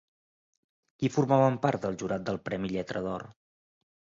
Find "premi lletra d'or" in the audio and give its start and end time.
2.49-3.29